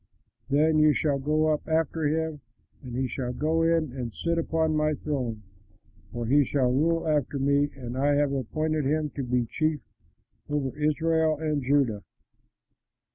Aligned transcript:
Then 0.49 0.79
you 0.79 0.93
shall 0.93 1.19
go 1.19 1.49
up 1.53 1.61
after 1.67 2.07
him, 2.07 2.41
and 2.81 2.95
he 2.95 3.07
shall 3.07 3.33
go 3.33 3.61
in 3.61 3.91
and 3.93 4.11
sit 4.11 4.39
upon 4.39 4.75
my 4.75 4.93
throne, 4.93 5.43
for 6.11 6.25
he 6.25 6.43
shall 6.43 6.71
rule 6.71 7.07
after 7.07 7.37
me; 7.37 7.69
and 7.75 7.95
I 7.95 8.15
have 8.15 8.33
appointed 8.33 8.83
him 8.83 9.11
to 9.11 9.23
be 9.23 9.45
chief 9.45 9.79
over 10.49 10.75
Israel 10.75 11.37
and 11.37 11.61
Judah." 11.61 12.01